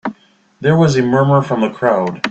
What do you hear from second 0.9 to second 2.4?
a murmur from the crowd.